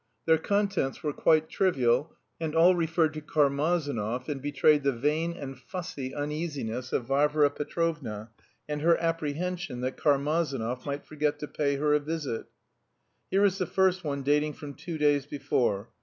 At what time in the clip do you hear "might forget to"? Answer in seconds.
10.87-11.47